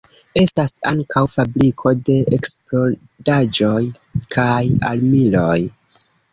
Estas 0.43 0.71
ankaŭ 0.91 1.21
fabriko 1.33 1.93
de 2.09 2.17
eksplodaĵoj 2.39 3.77
kaj 4.39 4.51
armiloj. 4.93 5.59